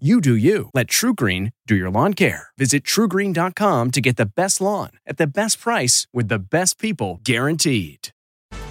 You 0.00 0.20
do 0.20 0.34
you. 0.34 0.70
Let 0.74 0.88
TruGreen 0.88 1.52
do 1.68 1.76
your 1.76 1.88
lawn 1.88 2.14
care. 2.14 2.48
Visit 2.58 2.82
trugreen.com 2.82 3.92
to 3.92 4.00
get 4.00 4.16
the 4.16 4.26
best 4.26 4.60
lawn 4.60 4.90
at 5.06 5.18
the 5.18 5.26
best 5.28 5.60
price 5.60 6.08
with 6.12 6.26
the 6.26 6.40
best 6.40 6.80
people 6.80 7.20
guaranteed. 7.22 8.08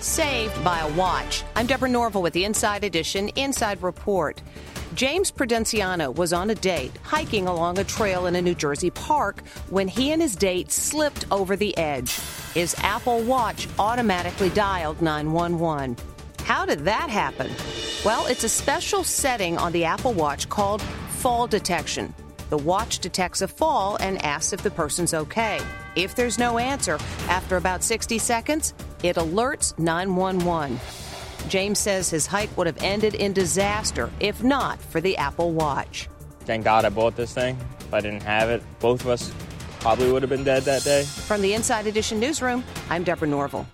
Saved 0.01 0.61
by 0.65 0.79
a 0.79 0.93
watch. 0.95 1.45
I'm 1.55 1.65
Deborah 1.65 1.87
Norville 1.87 2.23
with 2.23 2.33
the 2.33 2.43
Inside 2.43 2.83
Edition 2.83 3.29
Inside 3.37 3.81
Report. 3.81 4.41
James 4.95 5.31
Prudenciano 5.31 6.13
was 6.13 6.33
on 6.33 6.49
a 6.49 6.55
date 6.55 6.91
hiking 7.03 7.47
along 7.47 7.79
a 7.79 7.85
trail 7.85 8.25
in 8.25 8.35
a 8.35 8.41
New 8.41 8.53
Jersey 8.53 8.89
park 8.89 9.47
when 9.69 9.87
he 9.87 10.11
and 10.11 10.21
his 10.21 10.35
date 10.35 10.73
slipped 10.73 11.25
over 11.31 11.55
the 11.55 11.75
edge. 11.77 12.19
His 12.53 12.75
Apple 12.79 13.21
Watch 13.21 13.69
automatically 13.79 14.49
dialed 14.49 15.01
911. 15.01 15.95
How 16.39 16.65
did 16.65 16.79
that 16.79 17.09
happen? 17.09 17.49
Well, 18.03 18.25
it's 18.25 18.43
a 18.43 18.49
special 18.49 19.05
setting 19.05 19.57
on 19.57 19.71
the 19.71 19.85
Apple 19.85 20.11
Watch 20.11 20.49
called 20.49 20.83
fall 21.23 21.47
detection. 21.47 22.13
The 22.49 22.57
watch 22.57 22.99
detects 22.99 23.41
a 23.41 23.47
fall 23.47 23.95
and 24.01 24.21
asks 24.25 24.51
if 24.51 24.61
the 24.61 24.69
person's 24.69 25.13
okay. 25.13 25.61
If 25.95 26.15
there's 26.15 26.37
no 26.37 26.57
answer, 26.57 26.99
after 27.29 27.55
about 27.55 27.81
60 27.81 28.17
seconds, 28.17 28.73
it 29.03 29.15
alerts 29.15 29.79
911. 29.79 30.77
James 31.47 31.79
says 31.79 32.09
his 32.09 32.27
hike 32.27 32.55
would 32.57 32.67
have 32.67 32.83
ended 32.83 33.15
in 33.15 33.31
disaster 33.31 34.09
if 34.19 34.43
not 34.43 34.81
for 34.81 34.99
the 34.99 35.15
Apple 35.15 35.53
Watch. 35.53 36.09
Thank 36.41 36.65
God 36.65 36.83
I 36.83 36.89
bought 36.89 37.15
this 37.15 37.33
thing. 37.33 37.57
If 37.79 37.93
I 37.93 38.01
didn't 38.01 38.23
have 38.23 38.49
it, 38.49 38.61
both 38.81 38.99
of 38.99 39.07
us 39.07 39.31
probably 39.79 40.11
would 40.11 40.23
have 40.23 40.29
been 40.29 40.43
dead 40.43 40.63
that 40.63 40.83
day. 40.83 41.03
From 41.03 41.41
the 41.41 41.53
Inside 41.53 41.87
Edition 41.87 42.19
newsroom, 42.19 42.65
I'm 42.89 43.05
Deborah 43.05 43.29
Norville. 43.29 43.65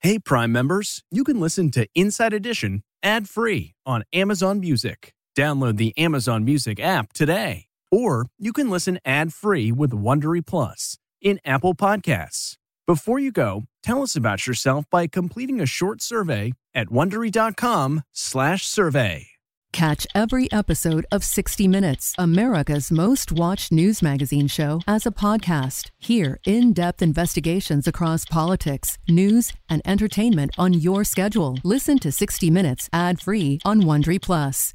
Hey, 0.00 0.18
Prime 0.18 0.50
members, 0.50 1.04
you 1.12 1.22
can 1.22 1.38
listen 1.38 1.70
to 1.70 1.86
Inside 1.94 2.32
Edition 2.32 2.82
ad 3.00 3.28
free 3.28 3.76
on 3.86 4.02
Amazon 4.12 4.58
Music. 4.58 5.13
Download 5.36 5.76
the 5.76 5.96
Amazon 5.98 6.44
Music 6.44 6.80
app 6.80 7.12
today. 7.12 7.66
Or 7.90 8.26
you 8.38 8.52
can 8.52 8.70
listen 8.70 8.98
ad 9.04 9.32
free 9.32 9.70
with 9.70 9.90
Wondery 9.92 10.44
Plus 10.44 10.96
in 11.20 11.40
Apple 11.44 11.74
Podcasts. 11.74 12.56
Before 12.86 13.18
you 13.18 13.32
go, 13.32 13.64
tell 13.82 14.02
us 14.02 14.16
about 14.16 14.46
yourself 14.46 14.84
by 14.90 15.06
completing 15.06 15.60
a 15.60 15.66
short 15.66 16.02
survey 16.02 16.52
at 16.74 16.88
slash 18.12 18.66
survey. 18.66 19.28
Catch 19.72 20.06
every 20.14 20.50
episode 20.52 21.04
of 21.10 21.24
60 21.24 21.66
Minutes, 21.66 22.14
America's 22.16 22.92
most 22.92 23.32
watched 23.32 23.72
news 23.72 24.02
magazine 24.02 24.46
show, 24.46 24.80
as 24.86 25.04
a 25.04 25.10
podcast. 25.10 25.90
Hear 25.98 26.38
in 26.46 26.72
depth 26.72 27.02
investigations 27.02 27.88
across 27.88 28.24
politics, 28.24 28.98
news, 29.08 29.52
and 29.68 29.82
entertainment 29.84 30.52
on 30.58 30.74
your 30.74 31.02
schedule. 31.02 31.58
Listen 31.64 31.98
to 31.98 32.12
60 32.12 32.50
Minutes 32.50 32.88
ad 32.92 33.20
free 33.20 33.58
on 33.64 33.82
Wondery 33.82 34.22
Plus. 34.22 34.74